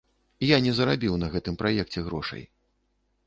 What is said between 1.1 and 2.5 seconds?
на гэтым праекце грошай.